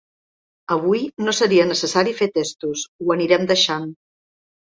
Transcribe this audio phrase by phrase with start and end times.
[0.75, 3.87] Avui no seria necessari fer testos, ho anirem deixant